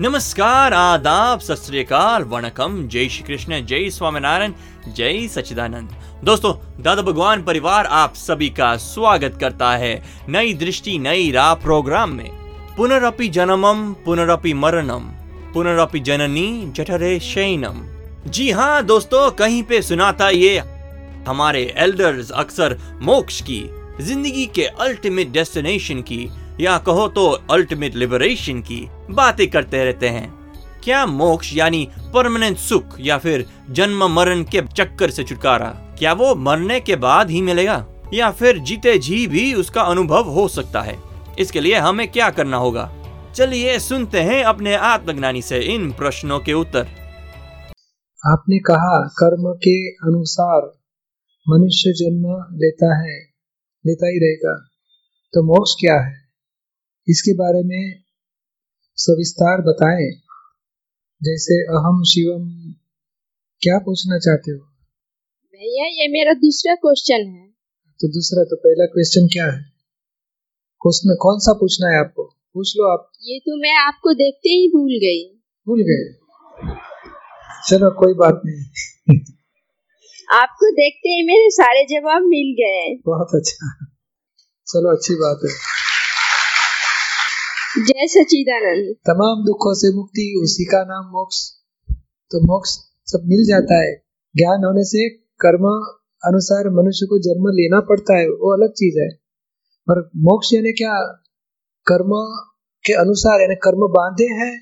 नमस्कार, 0.00 0.72
आदाब, 0.72 1.40
सत 1.40 1.70
वणकम। 2.22 2.80
जय 2.88 3.08
श्री 3.08 3.22
कृष्ण, 3.22 3.60
जय 3.66 3.90
स्वामीनारायण, 3.90 4.52
जय 4.88 5.28
सचिदानंद 5.28 5.90
दोस्तों, 6.24 6.52
दादा 6.82 7.02
भगवान 7.02 7.42
परिवार 7.42 7.86
आप 7.86 8.14
सभी 8.14 8.48
का 8.48 8.76
स्वागत 8.76 9.38
करता 9.40 9.70
है 9.72 10.02
नई 10.28 10.54
दृष्टि, 10.54 10.98
नई 10.98 11.30
राह 11.30 11.54
प्रोग्राम 11.54 12.10
में। 12.10 12.30
पुनरअपि 12.76 13.28
जन्मम 13.28 13.92
पुनरअपि 14.04 14.54
मरणम 14.54 15.08
पुनरअपि 15.54 16.00
जननी 16.00 16.72
जठरे 16.76 17.18
शयनम। 17.20 17.82
जी 18.28 18.50
हाँ 18.50 18.84
दोस्तों, 18.84 19.30
कहीं 19.30 19.62
पे 19.62 19.82
सुनाता 19.82 20.30
ये, 20.30 20.58
हमारे 21.28 21.62
एल्डर्स 21.76 22.30
अक्सर 22.32 22.78
मोक्ष 23.02 23.40
की, 23.40 23.64
ज़िंदगी 24.00 24.46
के 24.46 24.64
अल्टीमेट 24.64 25.32
डेस्टिनेशन 25.32 26.00
की 26.02 26.26
या 26.60 26.78
कहो 26.78 27.08
तो 27.08 27.26
अल्टीमेट 27.50 27.94
लिबरेशन 27.94 28.60
की 28.60 28.88
बातें 29.10 29.50
करते 29.50 29.84
रहते 29.84 30.08
हैं। 30.08 30.32
क्या 30.84 31.06
मोक्ष 31.06 31.54
यानी 31.56 31.88
परमानेंट 32.14 32.56
सुख 32.56 32.96
या 33.00 33.18
फिर 33.18 33.46
जन्म 33.70 34.04
मरण 34.04 34.42
के 34.42 34.62
चक्कर 34.62 35.10
से 35.10 35.24
छुटकारा, 35.24 35.68
क्या 35.98 36.12
वो 36.12 36.34
मरने 36.34 36.80
के 36.80 36.96
बाद 36.96 37.30
ही 37.30 37.42
मिलेगा? 37.42 37.86
या 38.14 38.30
फिर 38.30 38.58
जीते 38.58 38.98
जी 38.98 39.26
भी 39.26 39.54
उसका 39.54 39.82
अनुभव 39.82 40.24
हो 40.24 40.48
सकता 40.48 40.80
है। 40.80 40.98
इसके 41.38 41.60
लिए 41.60 41.74
हमें 41.74 42.10
क्या 42.10 42.30
करना 42.30 42.56
होगा? 42.56 42.92
चलिए 43.34 43.78
सुनते 43.78 44.20
हैं 44.20 44.42
अपने 44.44 44.74
आत्मज्ञानी 44.74 45.42
से 45.42 45.58
इन 45.58 45.90
प्रश्नों 45.92 46.38
के 46.40 46.52
उत्तर। 46.52 46.86
आपने 48.26 48.58
कहा, 48.58 49.08
कर्म 49.08 49.52
के 49.54 49.88
अनुसार 49.88 50.60
मनुष्य 51.48 51.92
जन्म 51.92 52.56
लेता 52.58 53.02
है, 53.02 53.18
लेता 53.86 54.06
ही 54.06 54.18
रहेगा। 54.18 54.54
तो 55.34 55.42
मोक्ष 55.42 55.72
क्या 55.80 55.94
है? 55.94 56.23
इसके 57.08 57.34
बारे 57.34 57.62
में 57.62 58.02
सविस्तार 58.96 59.60
बताएँ। 59.60 60.10
जैसे 61.22 61.62
अहम 61.62 62.02
शिवम 62.02 62.72
क्या 63.60 63.78
पूछना 63.78 64.18
चाहते 64.18 64.50
हो? 64.50 64.58
भैया 65.54 65.86
ये 65.86 66.08
मेरा 66.08 66.32
दूसरा 66.32 66.74
क्वेश्चन 66.74 67.28
है। 67.28 67.48
तो 68.00 68.08
दूसरा 68.08 68.44
तो 68.44 68.56
पहला 68.56 68.86
क्वेश्चन 68.86 69.26
क्या 69.26 69.44
है? 69.44 69.60
क्वेश्चन 70.80 71.16
कौन 71.20 71.38
सा 71.38 71.52
पूछना 71.52 71.88
है 71.88 72.00
आपको? 72.00 72.22
पूछ 72.54 72.72
लो 72.76 72.92
आप। 72.92 73.12
ये 73.22 73.38
तो 73.38 73.56
मैं 73.56 73.76
आपको 73.76 74.14
देखते 74.14 74.48
ही 74.48 74.68
भूल 74.68 74.90
गई। 74.90 75.42
भूल 75.66 75.82
गए। 75.82 76.12
चलो 77.68 77.90
कोई 77.90 78.14
बात 78.14 78.42
नहीं। 78.46 79.18
आपको 80.32 80.72
देखते 80.72 81.08
ही 81.08 81.26
मेरे 81.26 81.50
सारे 81.50 81.84
जवाब 81.84 82.22
मिल 82.22 82.54
गए। 82.60 83.02
बहुत 83.06 83.28
अच्छा। 83.34 83.86
चलो 84.66 84.96
अच्छी 84.96 85.14
बात 85.14 85.40
है। 85.44 85.83
जय 87.78 88.06
सचिदानंद 88.06 88.94
तमाम 89.06 89.44
दुखों 89.44 89.74
से 89.74 89.88
मुक्ति, 89.96 90.40
उसी 90.42 90.64
का 90.64 90.84
नाम 90.84 91.04
मोक्ष। 91.04 91.36
तो 92.30 92.40
मोक्ष 92.40 92.70
सब 93.06 93.22
मिल 93.24 93.44
जाता 93.48 93.74
है। 93.82 93.94
ज्ञान 94.36 94.64
होने 94.64 94.84
से 94.84 95.08
कर्म 95.40 95.64
अनुसार 96.24 96.68
मनुष्य 96.70 97.06
को 97.06 97.18
जन्म 97.18 97.48
लेना 97.48 97.80
पड़ता 97.80 98.18
है, 98.18 98.26
वो 98.26 98.52
अलग 98.56 98.72
चीज़ 98.72 98.98
है। 98.98 99.08
पर 99.90 100.10
मोक्ष 100.16 100.52
यानी 100.54 100.72
क्या? 100.72 100.94
कर्म 101.86 102.12
के 102.84 102.92
अनुसार 102.92 103.40
यानी 103.40 103.54
कर्म 103.54 103.88
बांधे 103.88 104.24
हैं 104.24 104.60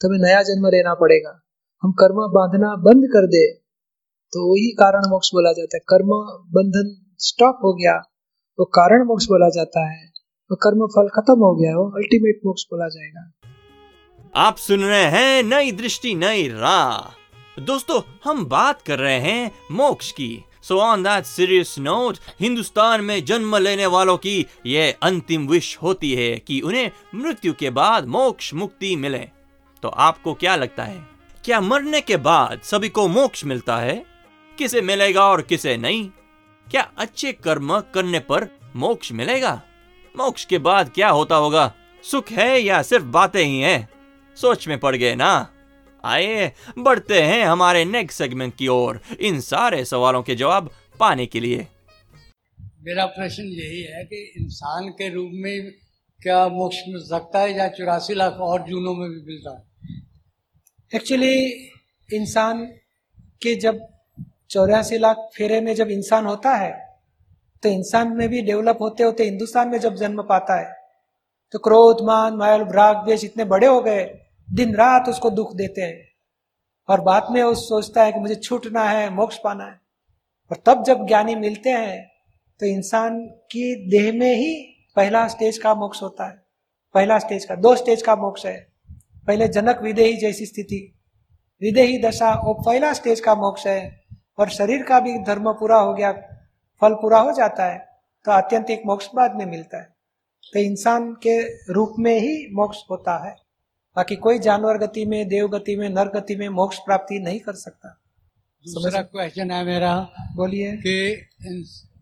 तो 0.00 0.08
हमें 0.08 0.18
नया 0.18 0.42
जन्म 0.42 0.66
लेना 0.66 0.94
पड़ेगा। 0.94 1.34
हम 1.82 1.92
कर्म 1.92 2.16
बांधना 2.16 2.74
बंद 2.76 3.04
कर 3.06 3.26
दे 3.26 3.44
तो 4.32 4.50
वही 4.52 4.70
कारण 4.70 5.10
मोक्ष 5.10 5.28
बोला 5.34 5.52
जाता 5.52 5.76
है। 5.76 5.80
कर्म 5.88 6.10
बंधन 6.56 7.14
स्टॉप 7.18 7.60
हो 7.64 7.74
गया 7.74 7.98
तो 8.58 8.64
कारण 8.64 9.06
मोक्ष 9.06 9.24
बोला 9.24 9.48
जाता 9.48 9.88
है। 9.90 10.13
तो 10.50 10.56
कर्म 10.56 10.86
फल 10.86 11.08
खत्म 11.10 11.34
हो 11.40 11.54
गया 11.54 11.76
वो 11.76 11.84
अल्टीमेट 11.96 12.40
मोक्ष 12.46 12.62
बोला 12.64 12.88
जाएगा। 12.88 13.30
आप 14.36 14.56
सुन 14.56 14.80
रहे 14.80 15.04
हैं 15.04 15.42
नई 15.42 15.72
दृष्टि, 15.72 16.14
नई 16.14 16.48
राह। 16.48 17.62
दोस्तों, 17.62 18.00
हम 18.24 18.44
बात 18.46 18.82
कर 18.82 18.98
रहे 18.98 19.18
हैं 19.20 19.50
मोक्ष 19.72 20.10
की। 20.12 20.44
So 20.62 20.78
on 20.80 21.02
that 21.02 21.24
serious 21.24 21.74
note 21.78 22.18
Hindustan 22.40 23.04
में 23.04 23.24
जन्म 23.24 23.56
लेने 23.56 23.86
वालों 23.88 24.16
की 24.18 24.46
यह 24.66 24.94
अंतिम 25.02 25.46
विश 25.48 25.76
होती 25.82 26.14
है 26.14 26.38
कि 26.38 26.60
उन्हें 26.60 26.90
मृत्यु 27.14 27.52
के 27.52 27.70
बाद 27.72 28.06
मोक्ष 28.08 28.54
मुक्ति 28.54 28.94
मिले। 28.96 29.26
तो 29.82 29.88
आपको 29.88 30.34
क्या 30.34 30.56
लगता 30.56 30.84
है, 30.84 31.02
क्या 31.44 31.60
मरने 31.62 32.00
के 32.00 32.16
बाद 32.22 32.60
सभी 32.64 32.88
को 32.88 33.08
मोक्ष 33.10 33.44
मिलता 33.44 33.76
है? 33.78 34.02
किसे 34.58 34.80
मिलेगा 34.82 35.24
और 35.24 35.42
किसे 35.42 35.76
नहीं? 35.76 36.08
क्या 36.66 36.90
अच्छे 36.98 37.32
कर्म 37.34 37.78
करने 37.94 38.18
पर 38.20 38.48
मोक्ष 38.76 39.12
मिलेगा? 39.12 39.60
मोक्ष 40.16 40.44
के 40.44 40.58
बाद 40.58 40.90
क्या 40.94 41.08
होता 41.08 41.36
होगा? 41.36 41.74
सुख 42.02 42.28
है 42.28 42.60
या 42.60 42.82
सिर्फ़ 42.82 43.04
बातें 43.04 43.44
ही 43.44 43.60
हैं? 43.60 43.88
सोच 44.36 44.68
में 44.68 44.78
पड़ 44.78 44.96
गए 44.96 45.14
ना? 45.14 45.50
आइए 46.04 46.52
बढ़ते 46.78 47.22
हैं 47.22 47.44
हमारे 47.44 47.84
नेक्स्ट 47.84 48.18
सेगमेंट 48.18 48.56
की 48.56 48.68
ओर। 48.68 49.00
इन 49.20 49.40
सारे 49.40 49.84
सवालों 49.84 50.22
के 50.22 50.34
जवाब 50.34 50.70
पाने 51.00 51.26
के 51.26 51.40
लिए। 51.40 51.68
मेरा 52.60 53.06
प्रश्न 53.06 53.42
यही 53.42 53.82
है 53.82 54.04
कि 54.04 54.32
इंसान 54.36 54.88
के 54.88 55.08
रूप 55.14 55.30
में 55.34 55.70
क्या 56.22 56.48
मोक्ष 56.48 56.76
मिल 56.88 57.02
सकता 57.02 57.40
है 57.40 57.58
या 57.58 57.68
चौरासी 57.68 58.14
लाख 58.14 58.32
और 58.32 58.62
जूनों 58.62 58.94
में 58.94 59.10
भी 59.10 59.16
मिलता 59.16 59.50
है? 59.50 60.02
एक्चुअली 60.94 61.48
इंसान 62.12 62.64
के 63.42 63.54
जब 63.54 63.80
चौरासी 64.50 64.98
लाख 64.98 65.16
फेरे 65.16 65.60
में 65.60 65.74
जब 65.74 65.88
इंसान 65.88 66.26
होता 66.26 66.54
है 66.54 66.83
तो 67.62 67.68
इंसान 67.68 68.16
में 68.16 68.28
भी 68.28 68.42
डेवलप 68.42 68.78
होते 68.80 69.02
होते 69.02 69.24
हिंदुस्तान 69.24 69.68
में 69.68 69.78
जब 69.78 69.94
जन्म 69.94 70.22
पाता 70.22 70.60
है 70.60 70.84
तो 71.52 71.58
क्रोध, 71.58 71.96
मान, 72.02 72.34
मायल 72.34 72.62
भ्राग 72.62 72.96
द्वेष 72.96 73.24
इतने 73.24 73.44
बड़े 73.44 73.66
हो 73.66 73.80
गए, 73.80 74.18
दिन 74.52 74.74
रात 74.74 75.08
उसको 75.08 75.30
दुख 75.30 75.54
देते 75.54 75.80
हैं। 75.80 76.08
और 76.88 77.00
बाद 77.00 77.26
में 77.30 77.42
वो 77.42 77.54
सोचता 77.54 78.02
है 78.02 78.12
कि 78.12 78.20
मुझे 78.20 78.34
छूटना 78.34 78.84
है, 78.84 79.10
मोक्ष 79.10 79.38
पाना 79.38 79.64
है। 79.64 79.80
और 80.50 80.62
तब 80.66 80.84
जब 80.84 81.06
ज्ञानी 81.06 81.34
मिलते 81.34 81.70
हैं 81.70 82.12
तो 82.60 82.66
इंसान 82.66 83.20
की 83.20 83.90
देह 83.90 84.12
में 84.12 84.34
ही 84.34 84.54
पहला 84.96 85.26
स्टेज 85.28 85.58
का 85.58 85.74
मोक्ष 85.74 86.02
होता 86.02 86.28
है। 86.28 86.42
पहला 86.94 87.18
स्टेज 87.18 87.44
का, 87.44 87.54
दो 87.54 87.76
स्टेज 87.76 88.02
का 88.02 88.16
मोक्ष 88.16 88.46
है। 88.46 88.66
पहले 89.26 89.48
जनक 89.48 89.80
विदेही 89.82 90.16
जैसी 90.16 90.46
स्थिति, 90.46 90.98
विदेही 91.62 91.98
दशा, 92.02 92.32
वो 92.44 92.54
पहला 92.54 92.92
स्टेज 92.92 93.20
का 93.20 93.34
मोक्ष 93.34 93.66
है। 93.66 94.04
और 94.38 94.48
शरीर 94.48 94.82
का 94.82 95.00
भी 95.00 95.18
धर्म 95.18 95.52
पूरा 95.52 95.76
हो 95.76 95.94
गया। 95.94 96.33
फल 96.82 96.94
पूरा 96.94 97.18
हो 97.18 97.32
जाता 97.32 97.64
है 97.64 97.78
तो 98.24 98.32
आत्यंतिक 98.32 98.82
मोक्ष 98.86 99.08
बाद 99.14 99.34
में 99.34 99.46
मिलता 99.46 99.78
है। 99.78 99.92
तो 100.52 100.60
इंसान 100.60 101.12
के 101.22 101.40
रूप 101.72 101.94
में 101.98 102.18
ही 102.20 102.36
मोक्ष 102.52 102.78
होता 102.90 103.16
है। 103.26 103.34
बाकी 103.96 104.16
कोई 104.16 104.38
जानवर 104.38 104.78
गति 104.78 105.04
में 105.06 105.26
देव 105.28 105.48
गति 105.48 105.76
में 105.76 105.88
नर 105.88 106.08
गति 106.08 106.36
में 106.36 106.48
मोक्ष 106.48 106.78
प्राप्ति 106.78 107.18
नहीं 107.18 107.40
कर 107.40 107.52
सकता। 107.52 107.88
दूसरा 108.64 109.02
क्वेश्चन 109.02 109.50
है 109.50 109.64
मेरा 109.64 109.94
बोलिए। 110.36 110.72
कि 110.76 111.28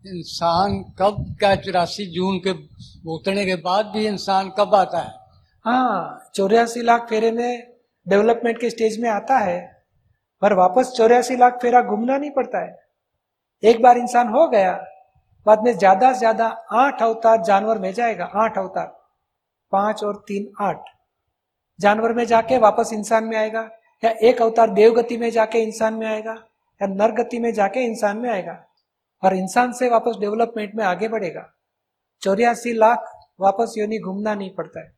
इंसान 0.07 0.77
कब 0.99 1.25
क्या 1.39 1.55
चौरासी 1.55 2.05
जून 2.05 2.37
के 2.37 2.53
भुगतने 2.53 3.45
के 3.45 3.55
बाद 3.55 3.85
भी 3.85 4.05
इंसान 4.07 4.49
कब 4.49 4.75
आता 4.75 4.99
है? 4.99 5.11
हाँ 5.65 6.29
चौरासी 6.35 6.81
लाख 6.81 7.07
फेरे 7.09 7.31
में 7.31 7.73
डेवलपमेंट 8.07 8.59
के 8.61 8.69
स्टेज 8.69 8.99
में 9.01 9.09
आता 9.09 9.37
है 9.37 9.59
पर 10.41 10.53
वापस 10.53 10.93
चौरासी 10.97 11.35
लाख 11.35 11.59
फेरा 11.61 11.81
घूमना 11.81 12.17
नहीं 12.17 12.31
पड़ता 12.31 12.63
है। 12.65 12.82
एक 13.63 13.81
बार 13.81 13.97
इंसान 13.97 14.27
हो 14.27 14.47
गया, 14.47 14.73
बाद 15.45 15.63
में 15.63 15.77
ज़्यादा 15.77 16.13
से 16.13 16.19
ज़्यादा 16.19 16.45
आठ 16.71 17.01
अवतार 17.01 17.43
जानवर 17.43 17.77
में 17.77 17.93
जाएगा, 17.93 18.25
आठ 18.25 18.57
अवतार। 18.57 18.99
पाँच 19.71 20.03
और 20.03 20.23
तीन, 20.27 20.51
आठ। 20.61 20.81
जानवर 21.79 22.13
में 22.13 22.25
जाके 22.25 22.57
वापस 22.57 22.89
इंसान 22.93 23.23
में 23.23 23.37
आएगा, 23.37 23.69
या 24.03 24.09
एक 24.09 24.41
अवतार 24.41 24.69
देवगति 24.69 25.17
में 25.17 25.31
जाके 25.31 25.59
इंसान 25.59 25.93
में 25.93 26.07
आएगा, 26.07 26.33
या 26.81 26.87
नर 26.87 27.11
गति 27.11 27.39
में 27.39 27.53
जाके 27.53 27.79
इंसान 27.79 28.17
में 28.17 28.29
आएगा। 28.29 28.65
और 29.23 29.35
इंसान 29.35 29.71
से 29.71 29.89
वापस 29.89 30.15
डेवलपमेंट 30.19 30.75
में 30.75 30.83
आगे 30.85 31.07
बढ़ेगा। 31.07 31.53
चौरासी 32.21 32.73
लाख 32.73 33.13
वापस 33.39 33.73
योनि 33.77 33.99
घूमना 33.99 34.35
नहीं 34.35 34.49
पड़ता 34.49 34.79
है। 34.79 34.93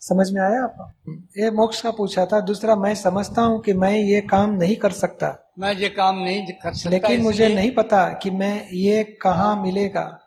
समझ 0.00 0.30
में 0.32 0.42
आया 0.42 0.62
आपको? 0.64 1.12
ये 1.42 1.50
मोक्ष 1.50 1.82
का 1.82 1.90
पूछा 1.90 2.26
था, 2.26 2.40
दूसरा 2.40 2.76
मैं 2.76 2.94
समझता 2.94 3.42
हूँ 3.42 3.60
कि 3.60 3.72
मैं 3.72 3.92
ये 3.92 4.20
काम 4.20 4.50
नहीं 4.50 4.76
कर 4.76 4.90
सकता। 4.90 5.49
मैं 5.60 5.74
ये 5.76 5.88
काम 5.88 6.18
नहीं 6.18 6.46
कर 6.46 6.72
सकता 6.72 6.90
लेकिन 6.90 7.22
मुझे 7.22 7.48
नहीं 7.48 7.70
पता 7.70 8.08
कि 8.12 8.30
मैं 8.30 8.68
ये 8.72 9.02
कहाँ 9.04 9.62
मिलेगा। 9.62 10.20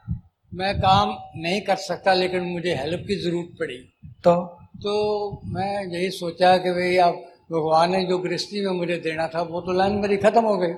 मैं 0.54 0.80
काम 0.80 1.16
नहीं 1.36 1.62
कर 1.62 1.76
सकता 1.76 2.14
लेकिन 2.14 2.42
मुझे 2.44 2.76
हेल्प 2.76 3.06
की 3.08 3.16
ज़रूरत 3.16 3.56
पड़ी। 3.60 3.78
तो? 4.24 4.36
तो 4.84 5.42
मैं 5.46 5.86
यही 5.94 6.10
सोचा 6.10 6.58
कि 6.58 6.72
भाई 6.72 6.98
अब 6.98 7.14
भगवान 7.52 7.92
ने 7.92 8.04
जो 8.06 8.18
गृहस्थी 8.18 8.66
में 8.66 8.72
मुझे 8.72 8.98
देना 8.98 9.28
था 9.28 9.42
वो 9.42 9.62
तो 9.62 9.72
लाइन 9.72 9.94
मेरी 9.94 10.18
खत्म 10.18 10.42
हो 10.42 10.58
गई। 10.58 10.72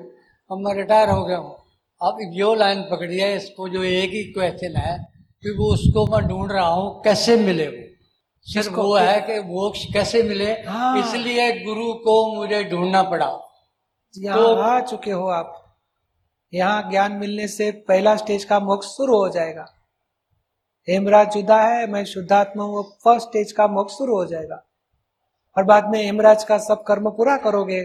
अब 0.51 0.57
मैं 0.57 0.75
रिटायर 0.75 1.09
हो 1.09 1.25
गया 1.25 1.37
हूँ। 1.37 1.55
अब 2.01 2.17
जो 2.33 2.53
लाइन 2.55 2.81
पकड़ी 2.81 3.17
है 3.17 3.35
इसको 3.37 3.69
जो 3.69 3.83
एक 3.83 4.09
ही 4.09 4.23
क्वेश्चन 4.23 4.75
है 4.75 4.97
कि 5.43 5.49
वो 5.49 5.73
उसको 5.73 6.05
मैं 6.07 6.27
ढूंढ 6.27 6.51
रहा 6.51 6.67
हूँ 6.67 7.01
कैसे 7.03 7.35
मिले 7.37 7.67
वो? 7.67 7.83
सिर्फ़ 8.47 8.69
वो 8.69 8.95
है 8.95 9.21
कि 9.21 9.39
मोक्ष 9.39 9.85
कैसे 9.93 10.23
मिले? 10.23 10.51
हाँ। 10.51 10.99
इसलिए 10.99 11.63
गुरु 11.65 11.93
को 11.93 12.35
मुझे 12.35 12.63
ढूंढना 12.63 13.03
पड़ा। 13.03 13.44
यहाँ 14.17 14.43
तो- 14.43 14.57
आ 14.57 14.79
चुके 14.79 15.11
हो 15.11 15.27
आप। 15.27 15.61
यहाँ 16.53 16.89
ज्ञान 16.89 17.11
मिलने 17.11 17.47
से 17.47 17.71
पहला 17.87 18.15
स्टेज 18.15 18.43
का 18.43 18.59
मोक्ष 18.59 18.87
शुरू 18.87 19.17
हो 19.17 19.29
जाएगा। 19.29 19.65
हेमराज 20.87 21.33
जुदा 21.33 21.61
है 21.61 21.87
मैं 21.91 22.03
शुद्धात्मा 22.05 22.63
हूँ 22.63 22.83
फ़र्स्ट 23.03 23.27
स्टेज 23.27 23.51
का 23.51 23.67
मोक्ष 23.67 23.93
शुरू 23.93 24.15
हो 24.15 24.25
जाएगा। 24.25 24.63
और 25.57 25.63
बाद 25.63 25.89
में 25.89 26.03
हेमराज 26.03 26.43
का 26.43 26.57
सब 26.57 26.83
कर्म 26.83 27.09
पूरा 27.09 27.37
करोगे 27.37 27.81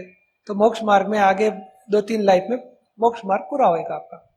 तो 0.47 0.55
मोक्ष 0.55 0.83
मार्ग 0.83 1.07
में 1.07 1.17
आगे 1.19 1.49
दो 1.91 2.01
तीन 2.01 2.21
लाइफ 2.21 2.47
में 2.49 2.57
मोक्ष 2.99 3.21
मार्ग 3.25 3.41
पूरा 3.41 3.67
होगा 3.67 3.95
आपका। 3.95 4.27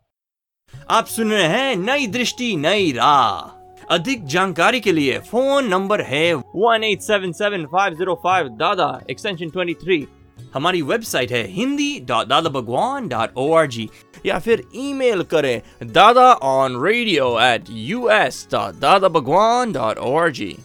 आप 0.91 1.07
सुन 1.07 1.31
रहे 1.31 1.45
हैं 1.45 1.77
नई 1.77 2.07
दृष्टि 2.07 2.55
नई 2.57 2.93
राह। 2.93 3.63
अधिक 3.91 4.25
जानकारी 4.27 4.81
के 4.81 4.93
लिए 4.93 5.19
फ़ोन 5.21 5.69
नंबर 5.69 6.01
है 6.01 6.33
one 6.35 6.85
eight 6.85 7.01
seven 7.01 7.33
seven 7.33 7.67
five 7.67 7.95
zero 7.95 8.15
five 8.15 8.49
Dada 8.59 8.89
extension 9.11 9.51
twenty 9.51 9.75
three 9.75 10.07
हमारी 10.55 10.83
वेबसाइट 10.83 11.33
है 11.33 11.47
Hindi 11.47 12.01
dot 12.01 12.27
Dada 12.27 12.51
Bhagwan 12.51 13.09
dot 13.09 13.37
O 13.37 13.53
R 13.53 13.67
G 13.67 13.89
या 14.27 14.39
फिर 14.39 14.63
ईमेल 14.75 15.23
करें 15.23 15.63
Dada 15.93 16.33
on 16.33 16.83
radio 16.85 17.41
at 17.41 17.65
U 17.71 18.09
S 18.09 18.49
dot 18.53 18.75
Dada 18.75 19.09
Bhagwan 19.09 19.73
dot 19.73 19.99
O 19.99 20.15
R 20.17 20.31
G 20.31 20.57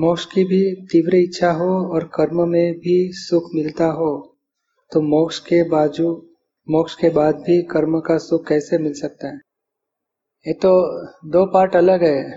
मोक्ष 0.00 0.24
की 0.24 0.44
भी 0.44 0.74
तीव्र 0.74 1.16
इच्छा 1.16 1.50
हो 1.50 1.94
और 1.94 2.04
कर्म 2.04 2.48
में 2.48 2.74
भी 2.74 3.10
सुख 3.12 3.50
मिलता 3.54 3.84
हो 3.84 4.28
तो 4.92 5.00
मोक्ष 5.00 5.38
के 5.38 5.62
बाजू, 5.68 6.26
मोक्ष 6.70 6.94
के 6.94 7.08
बाद 7.08 7.34
भी 7.34 7.62
कर्म 7.62 7.98
का 8.00 8.18
सुख 8.18 8.48
कैसे 8.48 8.78
मिल 8.78 8.92
सकता 8.92 9.28
है? 9.28 9.40
ये 10.46 10.52
तो 10.52 10.70
दो 11.28 11.44
पार्ट 11.46 11.76
अलग 11.76 12.02
है। 12.02 12.32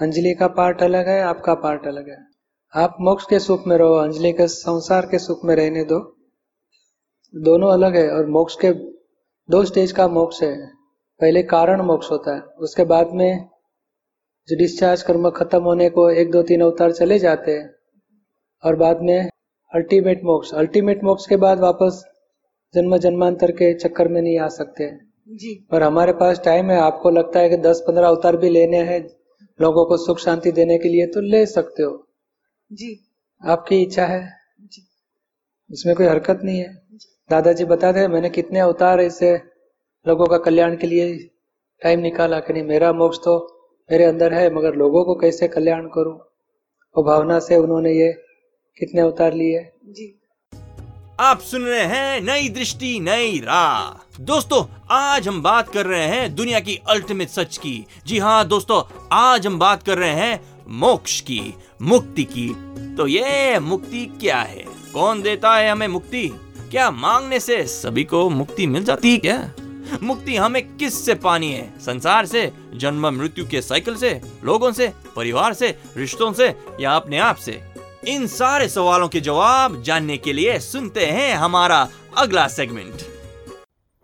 अंजलि 0.00 0.34
का 0.34 0.46
पार्ट 0.48 0.82
अलग 0.82 1.08
है, 1.08 1.20
आपका 1.22 1.54
पार्ट 1.54 1.86
अलग 1.86 2.08
है। 2.08 2.33
आप 2.74 2.96
मोक्ष 3.00 3.24
के 3.24 3.38
सुख 3.38 3.66
में 3.66 3.76
रहो 3.78 3.94
अंजलि 3.94 4.32
के 4.32 4.46
संसार 4.48 5.06
के 5.06 5.18
सुख 5.18 5.44
में 5.44 5.54
रहने 5.56 5.82
दो। 5.84 5.98
दोनों 7.34 7.68
अलग 7.72 7.96
है 7.96 8.08
और 8.10 8.26
मोक्ष 8.26 8.54
के 8.54 8.70
दो 9.48 9.64
स्टेज 9.64 9.92
का 9.92 10.06
मोक्ष 10.08 10.42
है। 10.42 10.54
पहले 11.20 11.42
कारण 11.42 11.82
मोक्ष 11.82 12.10
होता 12.10 12.34
है 12.34 12.40
उसके 12.60 12.84
बाद 12.84 13.10
में 13.12 13.44
जो 14.48 14.56
डिस्चार्ज 14.56 15.02
कर्म 15.02 15.28
खत्म 15.30 15.62
होने 15.62 15.88
को 15.90 16.08
एक 16.10 16.30
दो 16.30 16.42
तीन 16.42 16.60
अवतार 16.60 16.92
चले 16.92 17.18
जाते 17.18 17.52
हैं 17.52 17.70
और 18.64 18.76
बाद 18.76 19.02
में 19.02 19.28
अल्टीमेट 19.72 20.24
मोक्ष। 20.24 20.52
अल्टीमेट 20.54 21.04
मोक्ष 21.04 21.26
के 21.26 21.36
बाद 21.36 21.60
वापस 21.60 22.02
जन्म 22.74 22.96
जन्मांतर 22.96 23.50
के 23.52 23.72
चक्कर 23.74 24.08
में 24.08 24.20
नहीं 24.22 24.38
आ 24.38 24.48
सकते। 24.48 24.90
जी। 25.28 25.54
पर 25.70 25.82
हमारे 25.82 26.12
पास 26.14 26.40
टाइम 26.44 26.70
है 26.70 26.78
आपको 26.80 27.10
लगता 27.10 27.40
है 27.40 27.48
कि 27.48 27.56
दस 27.58 27.84
पंद्रह 27.86 28.08
अवतार 28.08 28.36
भी 28.36 28.48
लेने 28.48 28.82
हैं 28.82 29.00
लोगों 29.60 29.84
को 29.84 29.96
सुख 29.96 30.18
शांति 30.18 30.52
देने 30.52 30.78
के 30.78 30.88
लिए 30.88 31.06
तो 31.06 31.20
ले 31.20 31.44
सकते 31.46 31.82
हो। 31.82 32.03
जी। 32.74 33.04
आपकी 33.48 33.82
इच्छा 33.82 34.06
है? 34.06 34.36
जी। 34.60 34.82
इसमें 35.70 35.96
कोई 35.96 36.06
हरकत 36.06 36.40
नहीं 36.44 36.58
है। 36.58 36.82
दादाजी 37.30 37.64
बताते 37.64 38.00
हैं 38.00 38.08
मैंने 38.08 38.30
कितने 38.30 38.60
अवतार 38.60 39.00
ऐसे 39.00 39.34
लोगों 40.06 40.26
का 40.26 40.38
कल्याण 40.38 40.76
के 40.76 40.86
लिए 40.86 41.14
टाइम 41.82 42.00
निकाला 42.00 42.38
कि 42.40 42.52
नहीं 42.52 42.62
मेरा 42.62 42.92
मोक्ष 42.92 43.18
तो 43.18 43.36
मेरे 43.90 44.04
अंदर 44.04 44.34
है 44.34 44.54
मगर 44.54 44.74
लोगों 44.74 45.04
को 45.04 45.14
कैसे 45.14 45.48
कल्याण 45.48 45.86
करूँ? 45.86 46.14
वो 46.96 47.02
भावना 47.02 47.38
से 47.38 47.56
उन्होंने 47.56 47.92
ये 47.92 48.12
कितने 48.78 49.00
अवतार 49.00 49.34
लिए? 49.34 49.72
जी। 49.84 50.20
आप 51.20 51.40
सुन 51.40 51.62
रहे 51.62 51.84
हैं 51.84 52.20
नई 52.20 52.48
दृष्टि 52.48 53.00
नई 53.00 53.38
राह। 53.38 54.20
दोस्तों 54.20 54.64
आज 54.90 55.28
हम 55.28 55.42
बात 55.42 55.68
कर 55.68 55.86
रहे 55.86 56.06
हैं 56.06 56.34
दुनिया 56.34 56.60
की 56.60 56.80
अल्टीमेट 56.88 57.28
सच 57.28 57.56
की। 57.56 57.86
जी 58.06 58.18
हाँ 58.18 58.48
दोस्तों 58.48 59.08
आज 59.12 59.46
हम 59.46 59.58
बात 59.58 59.82
कर 59.82 59.98
रहे 59.98 60.10
हैं 60.10 60.53
मोक्ष 60.68 61.20
की, 61.20 61.54
मुक्ति 61.82 62.24
की। 62.24 62.54
तो 62.96 63.06
ये 63.06 63.58
मुक्ति 63.58 64.06
क्या 64.20 64.38
है? 64.38 64.64
कौन 64.94 65.22
देता 65.22 65.54
है 65.54 65.70
हमें 65.70 65.88
मुक्ति? 65.88 66.28
क्या 66.70 66.90
मांगने 66.90 67.40
से 67.40 67.66
सभी 67.66 68.04
को 68.04 68.30
मुक्ति 68.30 68.66
मिल 68.66 68.84
जाती 68.84 69.12
है 69.12 69.18
क्या? 69.18 69.52
मुक्ति 70.02 70.36
हमें 70.36 70.76
किस 70.76 71.06
से 71.06 71.14
पानी 71.14 71.52
है? 71.52 71.80
संसार 71.80 72.26
से, 72.26 72.52
जन्म, 72.74 73.08
मृत्यु 73.08 73.48
के 73.48 73.62
साइकिल 73.62 73.96
से, 73.96 74.20
लोगों 74.44 74.72
से, 74.72 74.92
परिवार 75.16 75.54
से, 75.54 75.78
रिश्तों 75.96 76.32
से 76.32 76.58
या 76.80 76.96
अपने 76.96 77.18
आप 77.18 77.36
से? 77.36 77.64
इन 78.08 78.26
सारे 78.26 78.68
सवालों 78.68 79.08
के 79.08 79.20
जवाब 79.20 79.82
जानने 79.82 80.16
के 80.16 80.32
लिए 80.32 80.58
सुनते 80.58 81.06
हैं 81.06 81.34
हमारा 81.34 81.88
अगला 82.18 82.48
सेगमेंट 82.48 82.94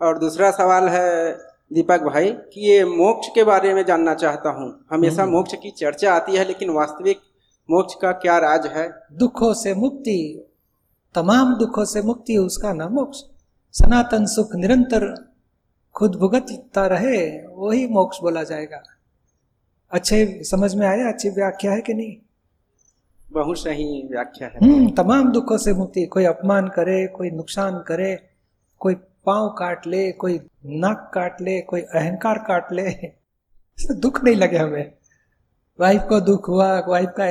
और 0.03 0.19
दूसरा 0.19 0.51
सवाल 0.51 0.89
है 0.89 1.39
दीपक 1.71 2.03
भाई 2.03 2.31
कि 2.31 2.61
ये 2.61 2.85
मोक्ष 2.85 3.29
के 3.35 3.45
बारे 3.45 3.75
में 3.75 3.85
जानना 3.85 4.15
चाहता 4.15 4.51
हूँ। 4.51 4.87
हमेशा 4.91 5.27
मोक्ष 5.27 5.55
की 5.55 5.71
चर्चा 5.71 6.15
आती 6.15 6.37
है 6.37 6.45
लेकिन 6.45 6.71
वास्तविक 6.71 7.21
मोक्ष 7.69 7.95
का 7.95 8.13
क्या 8.13 8.39
राज 8.39 8.67
है? 8.67 8.89
दुखों 9.13 9.53
से 9.55 9.75
मुक्ति 9.75 10.47
तमाम 11.15 11.55
दुखों 11.55 11.85
से 11.85 12.03
मुक्ति 12.03 12.37
उसका 12.37 12.73
नाम 12.73 12.93
मोक्ष। 12.93 13.19
सनातन 13.75 14.27
सुख 14.27 14.55
निरंतर 14.55 15.15
खुद 15.95 16.17
भुगतता 16.17 16.87
रहे 16.87 17.47
वही 17.55 17.87
मोक्ष 17.87 18.21
बोला 18.21 18.43
जाएगा। 18.43 18.83
अच्छे 19.93 20.41
समझ 20.45 20.75
में 20.75 20.87
आया 20.87 21.09
अच्छी 21.09 21.29
व्याख्या 21.29 21.73
है 21.73 21.81
कि 21.81 21.95
नहीं? 21.95 22.17
बहुत 23.33 23.59
सही 23.59 24.09
व्याख्या 24.11 24.49
है। 24.49 24.59
हम्म 24.63 24.91
तमाम 24.91 25.33
दुखों 25.33 25.59
से 25.59 25.73
मुक्ति 25.73 26.07
कोई 26.07 26.25
अपमान 26.25 26.69
करे 26.69 27.07
कोई 27.07 27.31
नुकसान 27.31 27.79
करे 27.79 28.19
कोई 28.79 28.95
पाँव 29.27 29.49
काट 29.59 29.87
ले 29.87 30.11
कोई 30.15 30.39
नाक 30.67 31.11
काट 31.15 31.41
ले 31.41 31.61
कोई 31.63 31.81
अहंकार 31.81 32.39
काट 32.47 32.73
ले। 32.73 32.83
इससे 32.89 33.95
दुख 33.97 34.23
नहीं 34.25 34.37
लगे 34.37 34.57
हमें। 34.59 34.93
वाइफ 35.79 36.03
को 36.09 36.21
दुख 36.23 36.49
हुआ 36.49 36.69
वाइफ 36.89 37.13
का 37.17 37.29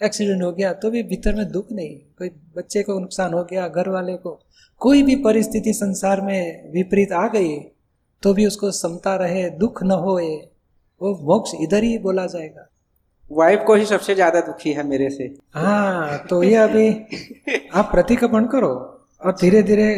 एक्सीडेंट 0.00 0.42
हो 0.42 0.50
गया 0.52 0.72
तो 0.74 0.90
भी 0.90 1.02
भीतर 1.04 1.34
में 1.34 1.50
दुख 1.50 1.66
नहीं। 1.72 1.96
कोई 2.18 2.30
बच्चे 2.56 2.82
को 2.82 2.98
नुकसान 3.00 3.34
हो 3.34 3.42
गया 3.44 3.66
घर 3.68 3.88
वाले 3.88 4.16
को 4.16 4.40
कोई 4.80 5.02
भी 5.02 5.16
परिस्थिति 5.24 5.72
संसार 5.74 6.20
में 6.20 6.72
विपरीत 6.72 7.12
आ 7.14 7.26
गई 7.28 7.58
तो 8.22 8.32
भी 8.34 8.46
उसको 8.46 8.70
समता 8.72 9.14
रहे 9.16 9.48
दुख 9.58 9.82
न 9.82 9.90
होए। 10.00 10.30
वो 11.00 11.14
मोक्ष 11.26 11.52
इधर 11.60 11.82
ही 11.84 11.98
बोला 11.98 12.26
जाएगा। 12.26 12.68
वाइफ 13.30 13.62
को 13.66 13.74
ही 13.74 13.84
सबसे 13.86 14.14
ज़्यादा 14.14 14.40
दुखी 14.40 14.72
है 14.72 14.82
मेरे 14.88 15.08
से। 15.10 15.24
हाँ 15.54 16.18
तो 16.30 16.42
ये 16.42 16.54
अभी 16.58 16.88
आप 17.70 17.88
प्रतिक्रमण 17.92 18.46
करो 18.46 18.68
और 19.22 19.32
धीरे 19.40 19.62
धीरे 19.62 19.88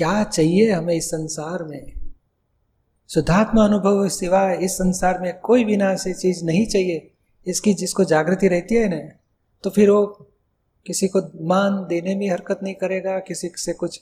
क्या 0.00 0.22
चाहिए 0.24 0.70
हमें 0.72 0.94
इस 0.94 1.06
संसार 1.06 1.62
में? 1.62 1.92
शुद्धात्मा 3.10 3.64
अनुभव 3.64 4.08
सिवा 4.08 4.52
इस 4.54 4.72
संसार 4.72 5.18
में 5.20 5.32
कोई 5.38 5.64
विनाशी 5.64 6.12
चीज़ 6.12 6.44
नहीं 6.44 6.66
चाहिए। 6.66 7.10
इसकी 7.46 7.74
जिसको 7.74 8.04
जागृति 8.04 8.48
रहती 8.48 8.74
है 8.74 8.88
ना 8.88 9.00
तो 9.64 9.70
फिर 9.70 9.90
वो 9.90 10.06
किसी 10.86 11.08
को 11.08 11.20
मान 11.48 11.72
देने 11.88 12.14
में 12.16 12.30
हरकत 12.30 12.60
नहीं 12.62 12.74
करेगा, 12.74 13.18
किसी 13.18 13.50
से 13.56 13.72
कुछ 13.72 14.00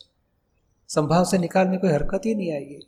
संभाव 0.88 1.24
से 1.24 1.38
निकालने 1.38 1.76
कोई 1.76 1.90
हरकत 1.90 2.26
ही 2.26 2.34
नहीं 2.34 2.52
आएगी। 2.52 2.80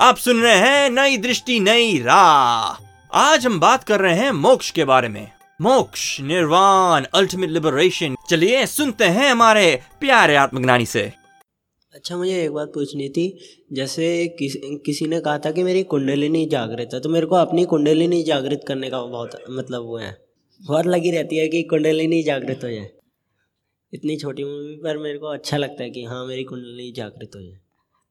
आप 0.00 0.16
सुन 0.16 0.42
रहे 0.42 0.56
हैं 0.56 0.90
नई 0.90 1.16
दृष्टि, 1.18 1.60
नई 1.60 1.98
राह। 1.98 3.18
आज 3.18 3.46
हम 3.46 3.60
बात 3.60 3.84
कर 3.84 4.00
रहे 4.00 4.16
हैं 4.16 4.30
मोक्ष 4.32 4.70
के 4.70 4.84
बारे 4.84 5.08
में। 5.08 5.30
मोक्ष, 5.60 6.20
निर्वाण 6.20 7.06
अल्टीमेट 7.14 7.50
लिबरेशन 7.50 8.16
चलिए 8.30 8.66
सुनते 8.66 9.04
हैं 9.04 9.30
हमारे 9.30 9.80
प्यारे 10.00 10.36
आत्मज्ञानी 10.36 10.86
से। 10.86 11.12
अच्छा 11.98 12.16
मुझे 12.16 12.44
एक 12.44 12.52
बात 12.52 12.68
पूछनी 12.68 13.08
थी। 13.08 13.38
जैसे 13.72 14.26
किस, 14.38 14.56
किसी 14.86 15.06
ने 15.06 15.20
कहा 15.20 15.38
था 15.38 15.50
कि 15.50 15.62
मेरी 15.62 15.82
कुंडलिनी 15.82 16.46
जागृत 16.46 16.90
है 16.94 17.00
तो 17.00 17.08
मेरे 17.08 17.26
को 17.26 17.34
अपनी 17.34 17.64
कुंडलिनी 17.64 18.22
जागृत 18.22 18.60
करने 18.68 18.90
का 18.90 19.02
बहुत 19.02 19.30
मतलब 19.50 19.82
वो 19.82 19.96
है। 19.96 20.18
बहुत 20.62 20.86
लगी 20.86 21.10
रहती 21.10 21.36
है 21.36 21.48
कि 21.48 21.62
कुंडलिनी 21.62 22.22
जागृत 22.22 22.60
हो 22.64 22.70
जाए। 22.70 22.90
इतनी 23.94 24.16
छोटी 24.16 24.44
मूवी 24.44 24.74
पर 24.74 24.98
मेरे 24.98 25.18
को 25.18 25.26
अच्छा 25.26 25.56
लगता 25.56 25.82
है 25.82 25.90
कि 25.90 26.04
हाँ 26.04 26.26
मेरी 26.26 26.44
कुंडलिनी 26.44 26.92
जागृत 26.92 27.30
हो 27.36 27.42
जाए। 27.42 27.58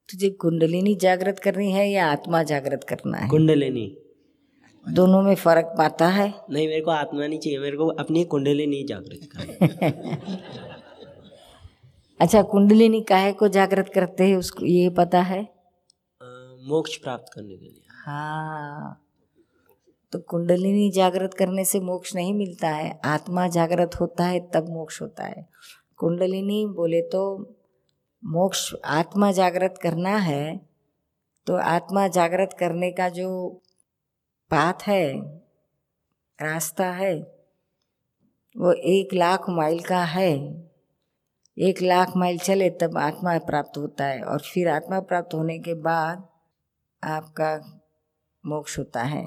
तुझे 0.08 0.30
कुंडलिनी 0.30 0.94
जागृत 0.94 1.38
करनी 1.38 1.72
है 1.72 1.90
या 1.90 2.06
आत्मा 2.06 2.42
जागृत 2.42 2.84
करना 2.84 3.18
है? 3.18 3.28
कुंडलिनी 3.28 3.98
दोनों 4.88 5.22
में 5.22 5.34
फ़र्क 5.34 5.74
पाता 5.78 6.08
है। 6.08 6.34
नहीं 6.50 6.68
मेरे 6.68 6.80
को 6.80 6.90
आत्मा 6.90 7.26
नहीं 7.26 7.38
चाहिए 7.38 7.58
मेरे 7.58 7.76
को 7.76 7.86
अपनी 7.86 8.24
कुंडलिनी 8.24 8.84
जागृत 8.84 9.28
करनी। 9.36 10.67
अच्छा 12.20 12.42
कुंडलिनी 12.42 13.00
काहे 13.00 13.32
को 13.32 13.48
जागृत 13.48 13.90
करते 13.94 14.28
हैं 14.28 14.36
उसको 14.36 14.64
ये 14.66 14.88
पता 14.90 15.20
है? 15.22 15.42
मोक्ष 16.68 16.96
प्राप्त 16.96 17.32
करने 17.34 17.56
के 17.56 17.64
लिए। 17.64 17.82
हाँ। 18.06 19.04
तो 20.12 20.18
कुंडलिनी 20.18 20.90
जागृत 20.90 21.34
करने 21.34 21.64
से 21.64 21.80
मोक्ष 21.80 22.14
नहीं 22.14 22.34
मिलता 22.34 22.68
है। 22.68 23.00
आत्मा 23.04 23.46
जागृत 23.48 23.90
होता 24.00 24.24
है 24.24 24.40
तब 24.50 24.68
मोक्ष 24.68 25.00
होता 25.02 25.24
है। 25.24 25.46
कुंडलिनी 25.96 26.64
बोले 26.66 27.00
तो 27.02 27.22
मोक्ष 28.22 28.74
आत्मा 28.84 29.32
जागृत 29.32 29.74
करना 29.82 30.16
है 30.16 30.60
तो 31.46 31.56
आत्मा 31.56 32.08
जागृत 32.08 32.56
करने 32.58 32.90
का 32.92 33.08
जो 33.08 33.28
पाथ 34.50 34.86
है 34.86 35.04
रास्ता 36.38 36.90
है 36.92 37.14
वो 38.56 38.72
एक 38.72 39.14
लाख 39.14 39.48
माइल 39.50 39.80
का 39.80 40.04
है। 40.04 40.67
एक 41.58 41.80
लाख 41.82 42.12
माइल 42.16 42.38
चले, 42.38 42.68
तब 42.72 42.96
आत्मा 42.98 43.36
प्राप्त 43.46 43.78
होता 43.78 44.04
है 44.04 44.22
और 44.22 44.40
फिर 44.42 44.68
आत्मा 44.68 44.98
प्राप्त 45.02 45.34
होने 45.34 45.58
के 45.58 45.74
बाद 45.76 46.26
आपका 47.02 47.48
मोक्ष 48.44 48.78
होता 48.78 49.02
है। 49.04 49.24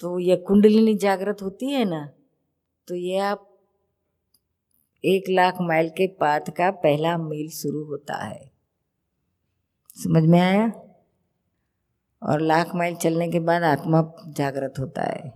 तो 0.00 0.18
यह 0.18 0.42
कुंडलिनी 0.46 0.94
जागृत 0.96 1.42
होती 1.42 1.70
है 1.70 1.84
ना 1.84 2.00
तो 2.88 2.94
ये 2.94 3.18
आप 3.20 3.46
एक 5.04 5.28
लाख 5.30 5.60
माइल 5.60 5.88
के 5.90 6.06
पाथ 6.20 6.50
का 6.56 6.70
पहला 6.78 7.16
मील 7.18 7.50
शुरू 7.50 7.84
होता 7.84 8.16
है। 8.16 8.50
समझ 9.96 10.22
में 10.24 10.40
आया? 10.40 10.66
और 12.22 12.40
लाख 12.40 12.74
माइल 12.74 12.96
चलने 12.96 13.28
के 13.30 13.40
बाद 13.40 13.62
आत्मा 13.62 14.02
जागृत 14.28 14.78
होता 14.78 15.02
है। 15.02 15.32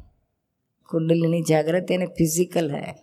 कुंडलिनी 0.88 1.42
जागृत 1.42 1.90
यानी 1.90 2.06
फ़िज़िकल 2.08 2.70
है 2.70 2.94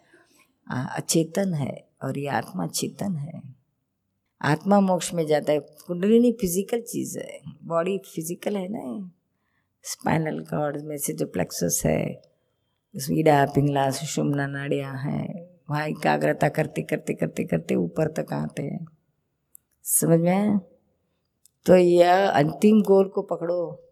अचेतन 0.68 1.54
है। 1.54 1.91
और 2.04 2.18
ये 2.18 2.28
आत्मा 2.28 2.68
चेतन 2.68 3.16
है। 3.16 3.42
आत्मा 4.42 4.80
मोक्ष 4.80 5.14
में 5.14 5.28
जाता 5.28 5.52
है। 5.52 5.60
कुंडलिनी 5.60 6.32
फ़िज़िकल 6.32 6.82
चीज़ 6.82 7.20
है। 7.20 7.42
बॉडी 7.64 7.98
फ़िज़िकल 7.98 8.58
है 8.58 8.68
ना 8.68 9.12
स्पाइनल 9.84 10.40
कॉर्ड 10.40 10.82
में 10.82 10.98
से 10.98 11.14
जो 11.14 11.26
प्लेक्सस 11.26 11.82
है 11.86 12.32
ईडा, 13.12 13.46
पिंगला, 13.46 13.90
सुषुम्ना, 13.90 14.48
नाड़ियाँ 14.48 14.98
हैं। 14.98 15.50
वहाँ 15.70 15.88
एकाग्रता 15.88 16.50
करते 16.50 16.82
करते 16.82 17.14
करते 17.14 17.44
करते 17.44 17.76
ऊपर 17.76 18.08
तक 18.08 18.34
आते 18.34 18.64
हैं। 18.64 18.86
समझ 19.84 20.20
में 20.20 20.60
तो 21.66 21.76
यह 21.76 22.30
अंतिम 22.30 22.82
गोल 22.82 23.08
को 23.08 23.22
पकड़ो। 23.22 23.92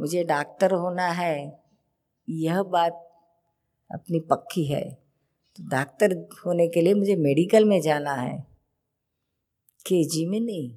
मुझे 0.00 0.24
डॉक्टर 0.24 0.72
होना 0.72 1.06
है। 1.06 1.62
यह 2.28 2.62
बात 2.62 2.92
अपनी 3.90 4.20
पक्की 4.20 4.64
है। 4.64 4.99
तो 5.56 5.68
डॉक्टर 5.68 6.28
होने 6.46 6.68
के 6.68 6.80
लिए 6.80 6.94
मुझे 6.94 7.16
मेडिकल 7.16 7.64
में 7.64 7.80
जाना 7.80 8.12
है। 8.12 8.38
के 9.86 10.04
जी 10.04 10.26
में 10.26 10.40
नहीं। 10.40 10.76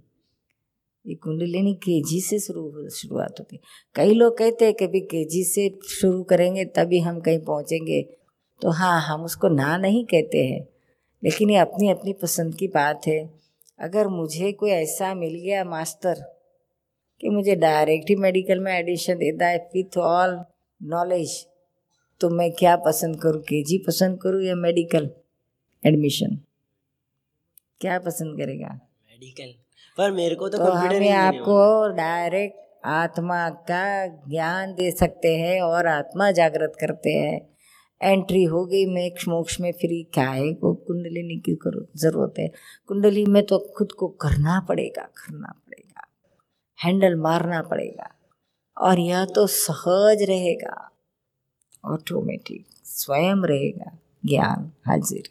ये 1.07 1.15
कुंडलिनी 1.15 1.73
केजी 1.73 2.21
से 2.21 2.39
शुरू 2.39 2.89
शुरुआत 2.89 3.35
होती। 3.39 3.55
है 3.55 3.61
कई 3.95 4.13
लोग 4.13 4.37
कहते 4.37 4.65
हैं 4.65 4.73
कि 4.73 4.99
के 4.99 5.25
जी 5.25 5.43
से 5.43 5.79
शुरू 5.87 6.23
करेंगे 6.23 6.65
तभी 6.65 6.99
हम 6.99 7.19
कहीं 7.19 7.39
पहुँचेंगे। 7.39 8.01
तो 8.61 8.69
हाँ 8.69 9.01
हम 9.01 9.23
उसको 9.23 9.47
ना 9.47 9.77
नहीं 9.77 10.05
कहते 10.05 10.45
हैं। 10.45 10.69
लेकिन 11.23 11.49
ये 11.49 11.57
अपनी 11.57 11.89
अपनी 11.89 12.13
पसंद 12.13 12.55
की 12.55 12.67
बात 12.67 13.01
है। 13.07 13.33
अगर 13.79 14.07
मुझे 14.07 14.51
कोई 14.51 14.69
ऐसा 14.69 15.13
मिल 15.13 15.33
गया 15.33 15.63
मास्टर 15.63 16.13
कि 17.21 17.29
मुझे 17.29 17.55
डायरेक्ट 17.55 18.09
ही 18.09 18.15
मेडिकल 18.15 18.59
में 18.59 18.73
एडमिशन 18.73 19.15
देता 19.15 19.47
है, 19.47 19.69
विथ 19.73 19.97
ऑल 19.97 20.45
नॉलेज 20.83 21.47
तो 22.19 22.29
मैं 22.29 22.51
क्या 22.51 22.75
पसंद 22.75 23.21
करूँ? 23.21 23.41
केजी 23.41 23.77
पसंद 23.77 24.19
करूँ 24.21 24.43
या 24.43 24.55
मेडिकल 24.55 25.09
एडमिशन 25.85 26.39
क्या 27.81 27.99
पसंद 27.99 28.37
करेगा? 28.37 28.67
मेडिकल 29.07 29.53
पर 29.97 30.11
मेरे 30.11 30.35
को 30.35 30.49
तो, 30.49 30.57
तो 30.57 30.63
हमें 30.63 31.11
आपको 31.11 31.89
डायरेक्ट 31.89 32.85
आत्मा 32.85 33.49
का 33.49 34.07
ज्ञान 34.07 34.73
दे 34.73 34.91
सकते 34.91 35.37
हैं 35.37 35.61
और 35.61 35.87
आत्मा 35.87 36.31
जागृत 36.31 36.73
करते 36.79 37.09
हैं। 37.09 37.53
एंट्री 38.01 38.43
हो 38.43 38.65
गई 38.65 38.85
मोक्ष 38.85 39.27
मोक्ष 39.27 39.59
में 39.59 39.71
फिर 39.71 40.05
क्या 40.13 40.29
है? 40.29 40.53
को 40.53 40.73
कुंडलिनी 40.73 41.39
की 41.39 41.55
करो? 41.55 41.85
ज़रूरत 41.95 42.33
है। 42.39 42.47
कुंडली 42.87 43.25
में 43.25 43.45
तो 43.45 43.73
खुद 43.77 43.91
को 43.91 44.07
करना 44.07 44.65
पड़ेगा 44.69 45.01
करना 45.01 45.47
पड़ेगा। 45.47 46.07
हैंडल 46.83 47.15
मारना 47.15 47.61
पड़ेगा। 47.61 48.09
और 48.77 48.99
यह 48.99 49.25
तो 49.25 49.47
सहज 49.47 50.23
रहेगा। 50.23 50.89
ऑटोमेटिक 51.85 52.65
स्वयं 52.83 53.43
रहेगा, 53.43 53.97
ज्ञान 54.25 54.71
हाजिर। 54.87 55.29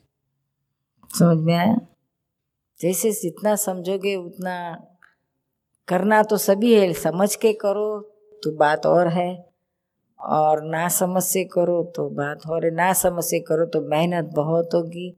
समझ 1.18 1.38
में 1.38 1.54
आया? 1.54 1.76
जैसे 2.80 3.12
जितना 3.12 3.54
समझोगे, 3.56 4.16
उतना 4.16 4.86
करना 5.88 6.22
तो 6.22 6.36
सभी 6.36 6.74
है, 6.74 6.92
समझ 6.92 7.34
के 7.34 7.52
करो 7.52 8.00
तो 8.42 8.50
बात 8.50 8.86
और 8.86 9.08
है, 9.08 9.52
और 10.20 10.62
ना 10.64 10.88
समझ 10.88 11.22
से 11.22 11.44
करो 11.44 11.82
तो 11.96 12.08
बात 12.10 12.46
और 12.46 12.64
है, 12.64 12.70
ना 12.70 12.92
समझ 12.92 13.24
से 13.24 13.40
करो 13.40 13.66
तो 13.66 13.80
मेहनत 13.80 14.24
बहुत 14.24 14.74
होगी। 14.74 15.16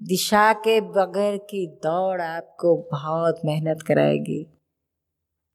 दिशा 0.00 0.52
के 0.52 0.80
बगैर 0.80 1.36
की 1.36 1.66
दौड़ 1.66 2.20
आपको 2.22 2.76
बहुत 2.92 3.40
मेहनत 3.44 3.82
कराएगी। 3.82 4.42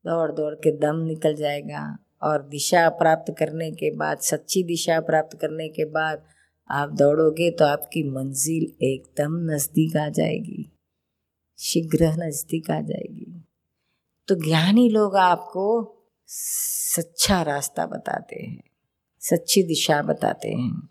दौड़ 0.05 0.31
दौड़ 0.31 0.53
के 0.53 0.71
दम 0.71 0.95
निकल 0.95 1.35
जाएगा। 1.35 1.97
और 2.25 2.41
दिशा 2.41 2.87
प्राप्त 2.89 3.33
करने 3.39 3.71
के 3.71 3.89
बाद 3.95 4.19
सच्ची 4.19 4.63
दिशा 4.63 4.99
प्राप्त 4.99 5.37
करने 5.41 5.67
के 5.69 5.85
बाद 5.91 6.23
आप 6.69 6.89
दौड़ोगे 6.89 7.49
तो 7.51 7.65
आपकी 7.65 8.03
मंजिल 8.09 8.85
एकदम 8.85 9.35
नज़दीक 9.51 9.97
आ 9.97 10.07
जाएगी। 10.09 10.71
शीघ्र 11.59 12.07
नज़दीक 12.17 12.71
आ 12.71 12.79
जाएगी। 12.81 13.45
तो 14.27 14.35
ज्ञानी 14.35 14.89
लोग 14.89 15.15
आपको 15.17 15.67
सच्चा 16.27 17.41
रास्ता 17.41 17.85
बताते 17.85 18.41
हैं 18.43 18.63
सच्ची 19.21 19.63
दिशा 19.63 20.01
बताते 20.01 20.49
हैं। 20.49 20.87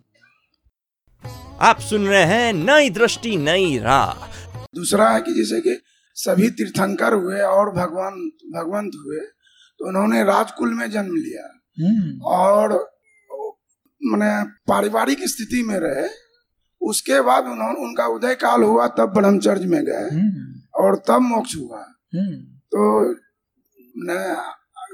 आप 1.61 1.79
सुन 1.81 2.07
रहे 2.07 2.25
हैं 2.25 2.53
नई 2.53 2.91
दृष्टि 2.91 3.37
नई 3.37 3.79
राह। 3.79 4.26
दूसरा 4.75 5.11
है 5.11 5.21
कि 5.21 5.35
जैसे 5.35 5.61
कि 5.61 5.81
सभी 6.17 6.50
तीर्थंकर 6.50 7.12
हुए 7.12 7.41
और 7.41 7.71
भगवान 7.71 8.21
भगवंत 8.55 8.93
हुए 9.05 9.21
तो 9.81 9.88
उन्होंने 9.88 10.23
राजकुल 10.25 10.75
में 10.75 10.90
जन्म 10.90 11.14
लिया। 11.16 11.47
और 12.33 12.73
मैंने 14.00 14.33
पारिवारिक 14.69 15.19
स्थिति 15.28 15.62
में 15.62 15.78
रहे 15.78 16.09
उसके 16.83 17.21
बाद 17.21 17.45
उन्होंने 17.45 17.81
उनका 17.81 18.07
उदय 18.07 18.35
काल 18.35 18.62
हुआ 18.62 18.87
तब 18.88 19.12
ब्रह्मचर्य 19.14 19.66
में 19.66 19.85
गए 19.85 20.09
और 20.75 20.97
तब 21.09 21.21
मोक्ष 21.23 21.57
हुआ। 21.57 21.83
तो 22.73 22.81
न 23.99 24.19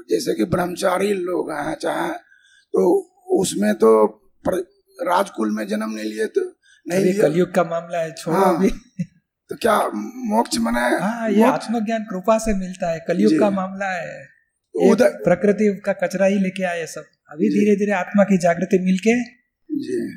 जैसे 0.09 0.33
कि 0.35 0.45
ब्रह्मचारी 0.45 1.13
लोग 1.13 1.51
हैं 1.51 1.75
चाहे 1.75 2.11
तो 2.73 2.87
उसमें 3.39 3.73
तो 3.73 3.91
राजकुल 4.99 5.51
में 5.51 5.65
जन्म 5.67 5.89
नहीं 5.89 6.05
लिए 6.05 6.25
तो 6.27 6.41
नहीं 6.85 7.13
कलयुग 7.21 7.53
का 7.53 7.63
मामला 7.63 7.99
है 7.99 8.11
छोड़ो 8.13 8.37
हाँ। 8.37 8.55
अभी। 8.55 8.69
तो 9.49 9.55
क्या 9.55 9.77
मोक्ष 10.27 10.57
मने 10.59 10.81
हाँ 10.99 11.29
ये 11.29 11.43
आत्मज्ञान 11.43 12.03
कृपा 12.03 12.37
से 12.37 12.53
मिलता 12.59 12.91
है 12.91 12.99
कलयुग 13.07 13.39
का 13.39 13.49
मामला 13.49 13.89
है। 13.91 14.30
उधर- 14.75 15.11
प्रकृति 15.11 15.81
का 15.85 15.93
कचरा 15.93 16.25
ही 16.25 16.39
लेके 16.39 16.63
आए 16.63 16.85
सब। 16.85 17.05
अभी 17.29 17.49
धीरे 17.49 17.75
धीरे 17.75 17.91
आत्मा 17.91 18.23
की 18.23 18.37
जागृति 18.37 18.79
मिलके 18.79 19.41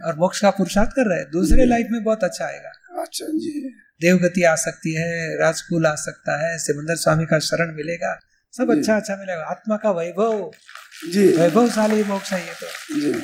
और 0.07 0.15
मोक्ष 0.15 0.41
का 0.41 0.51
पुरुषार्थ 0.51 0.91
कर 0.91 1.09
रहे 1.09 1.19
हैं। 1.19 1.31
दूसरे 1.31 1.65
लाइफ 1.65 1.87
में 1.91 2.05
बहुत 2.05 2.25
अच्छा 2.25 2.45
आएगा। 2.45 3.03
अच्छा 3.03 3.27
जी। 3.27 3.69
देवगति 4.01 4.43
आ 4.43 4.55
सकती 4.55 4.95
है 4.95 5.39
राजकुल 5.39 5.87
आ 5.87 5.95
सकता 5.95 6.47
है 6.47 6.59
सिमंदर 6.59 6.97
स्वामी 6.97 7.27
का 7.27 7.39
शरण 7.39 7.75
मिलेगा। 7.75 8.19
सब 8.57 8.79
अच्छा 8.79 8.97
अच्छा 8.97 9.17
मिलेगा। 9.17 9.43
आत्मा 9.43 9.77
का 9.77 9.91
वैभव। 9.91 10.51
जी। 11.13 11.27
वैभवशाली 11.29 12.05
मोक्ष 12.05 12.33
है 12.33 12.41
ये 12.41 12.53
तो। 12.53 13.01
जी। 13.01 13.23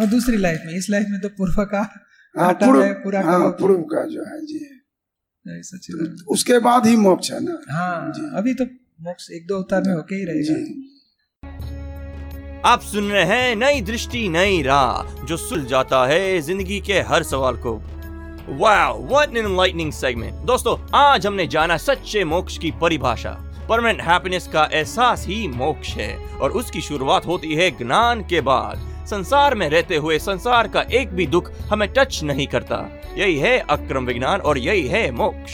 और 0.00 0.06
दूसरी 0.06 0.36
लाइफ 0.36 0.62
में 0.66 0.74
इस 0.74 0.90
लाइफ 0.90 1.06
में 1.08 1.20
तो 1.20 1.28
पूर्व 1.28 1.64
का 1.64 2.00
हाँ 2.38 2.52
पूर्व 2.52 2.82
है 2.82 2.92
पूरा 2.92 3.20
हाँ 3.20 3.50
पूर्व 3.50 3.82
का 3.82 4.04
जो 4.04 4.24
है 4.24 4.40
जी। 4.46 4.68
सच्चिदानंद। 5.48 6.16
उसके 6.28 6.58
बाद 6.58 6.86
ही 6.86 6.96
मोक्ष 6.96 7.32
है 7.32 7.44
ना? 7.44 7.60
हाँ 7.70 8.12
जी। 8.12 8.22
अभी 8.34 8.54
तो 8.54 8.66
मोक्ष 9.02 9.30
एक 9.30 9.46
दो 9.46 9.56
अवतार 9.56 9.82
में 9.86 9.94
होके 9.94 10.14
ही 10.14 10.24
रहेगा। 10.24 10.54
आप 12.70 12.80
सुन 12.80 13.10
रहे 13.10 13.24
हैं 13.24 13.56
नई 13.56 13.80
दृष्टि, 13.80 14.28
नई 14.28 14.62
राह, 14.62 15.24
जो 15.24 15.36
सुल 15.36 15.64
जाता 15.64 16.06
है 16.06 16.40
ज़िंदगी 16.40 16.80
के 16.80 17.00
हर 17.00 17.22
सवाल 17.22 17.56
को। 17.56 17.72
वाओ 18.58 19.02
व्हाट 19.06 19.92
सेगमेंट 19.92 20.34
दोस्तों, 20.34 20.76
आज 20.94 21.26
हमने 21.26 21.46
जाना 21.46 21.76
सच्चे 21.76 22.24
मोक्ष 22.24 22.58
की 22.58 22.70
परिभाषा। 22.70 23.30
परमानेंट 23.68 24.00
हैप्पीनेस 24.00 24.46
का 24.46 24.68
एहसास 24.72 25.26
ही 25.26 25.48
मोक्ष 25.48 25.88
है, 25.88 26.16
और 26.16 26.50
उसकी 26.50 26.80
शुरुआत 26.80 27.26
होती 27.26 27.54
है 27.54 27.70
ज्ञान 27.70 28.22
के 28.22 28.40
बाद। 28.40 29.06
संसार 29.10 29.54
में 29.54 29.68
रहते 29.70 29.96
हुए 29.96 30.18
संसार 30.18 30.68
का 30.68 30.82
एक 30.92 31.08
भी 31.08 31.26
दुख 31.26 31.50
हमें 31.62 31.88
टच 31.92 32.22
नहीं 32.22 32.46
करता। 32.46 32.76
यही 33.16 33.38
है 33.38 33.58
अक्रम 33.58 34.06
विज्ञान 34.06 34.40
और 34.40 34.58
यही 34.58 34.86
है 34.88 35.10
मोक्ष। 35.10 35.52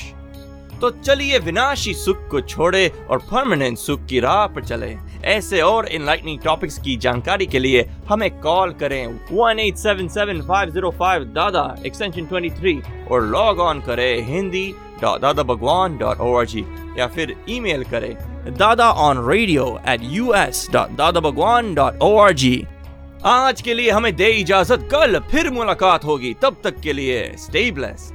तो 0.80 0.90
चलिए 0.90 1.38
विनाशी 1.38 1.94
सुख 1.94 2.28
को 2.30 2.40
छोड़े 2.40 2.92
और 3.10 3.18
परमानेंट 3.30 3.78
सुख 3.78 4.00
की 4.06 4.20
राह 4.20 4.46
पर 4.46 4.64
चले। 4.64 4.96
ऐसे 5.28 5.60
और 5.60 5.88
इनलाइटनिंग 5.88 6.38
टॉपिक्स 6.40 6.78
की 6.78 6.96
जानकारी 6.96 7.46
के 7.46 7.58
लिए 7.58 7.80
हमें 8.08 8.30
कॉल 8.40 8.72
करें 8.82 9.02
1877505 9.28 11.24
दादा 11.34 11.64
एक्सटेंशन 11.86 12.26
23 12.32 12.82
और 13.10 13.18
लॉग 13.26 13.60
ऑन 13.60 13.80
करें 13.80 14.26
हिंदी 14.26 14.66
दादा 15.02 15.42
भगवान 15.42 15.96
डॉट 15.98 16.20
ओ 16.20 16.42
या 16.98 17.06
फिर 17.06 17.34
ईमेल 17.48 17.82
करें 17.84 18.14
Dada 18.56 18.90
on 18.90 19.16
radio 19.28 19.64
at 19.88 20.00
U 20.02 20.32
S 20.34 20.68
dot 20.72 20.88
Dada 20.96 21.20
Bhagwan 21.20 21.74
dot 21.74 21.94
O 22.02 22.16
R 22.18 22.32
G 22.32 22.56
आज 23.24 23.60
के 23.62 23.74
लिए 23.74 23.90
हमें 23.90 24.14
दे 24.16 24.28
इजाज़त, 24.32 24.88
कल 24.92 25.18
फिर 25.30 25.50
मुलाकात 25.50 26.04
होगी। 26.04 26.34
तब 26.42 26.56
तक 26.64 26.80
के 26.80 26.92
लिए 26.92 27.34
स्टे 27.38 27.70
ब्लेस्ड 27.70 28.14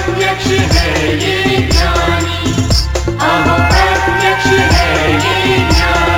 प्रत्यक्ष 0.00 0.46
है 0.74 1.08
ये 1.14 1.56
ज्ञानी 1.72 2.52
अहो 3.28 3.56
प्रत्यक्ष 3.70 4.46
है 4.72 5.12
ये 5.14 5.58
ज्ञानी 5.74 6.09